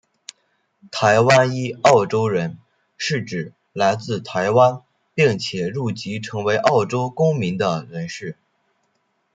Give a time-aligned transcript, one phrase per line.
[0.91, 2.57] 台湾裔澳洲人
[2.97, 4.81] 是指来自台湾
[5.13, 8.35] 并且入籍成为澳洲公民的人士。